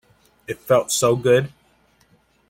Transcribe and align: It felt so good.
It 0.47 0.57
felt 0.57 0.91
so 0.91 1.15
good. 1.15 1.53